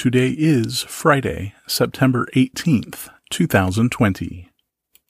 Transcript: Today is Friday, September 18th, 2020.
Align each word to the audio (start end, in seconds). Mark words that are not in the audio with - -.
Today 0.00 0.30
is 0.30 0.80
Friday, 0.84 1.52
September 1.66 2.26
18th, 2.34 3.10
2020. 3.28 4.49